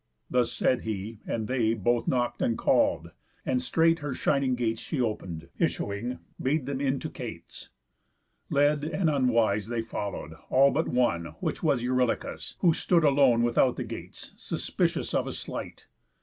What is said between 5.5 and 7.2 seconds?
issuing, bade them in to